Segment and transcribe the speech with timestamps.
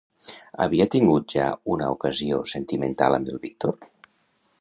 [0.63, 3.77] Havia tingut ja una ocasió sentimental amb el Víctor?